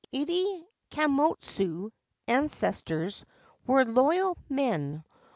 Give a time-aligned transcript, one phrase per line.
[0.11, 1.91] Ide Kammotsu's
[2.27, 3.23] ancestors
[3.67, 5.03] were loyal men.